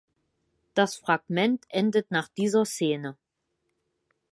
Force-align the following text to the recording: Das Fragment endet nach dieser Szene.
Das 0.73 0.95
Fragment 0.95 1.63
endet 1.69 2.09
nach 2.09 2.27
dieser 2.29 2.65
Szene. 2.65 3.15